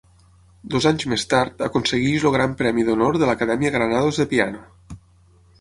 Dos 0.75 0.87
anys 0.91 1.05
més 1.11 1.25
tard 1.33 1.61
aconsegueix 1.67 2.25
el 2.29 2.33
Gran 2.37 2.57
Premi 2.63 2.87
d'Honor 2.89 3.21
de 3.25 3.29
l'Acadèmia 3.31 3.73
Granados 3.79 4.21
de 4.23 4.29
piano. 4.33 4.99